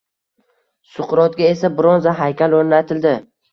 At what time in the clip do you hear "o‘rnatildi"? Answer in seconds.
2.63-3.15